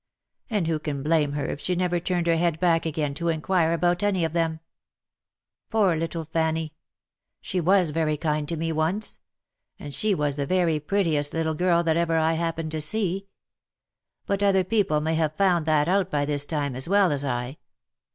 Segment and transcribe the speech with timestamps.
[0.49, 3.71] And who can blame her if she never turned her head back again to inquire
[3.71, 4.59] about any of them?
[5.69, 6.73] Poor little Fanny!
[7.39, 9.19] She was very kind to me once—
[9.79, 13.27] and she was the very prettiest little girl that ever I happened to see.
[14.25, 17.59] But other people may have found that out by this time, as well as I.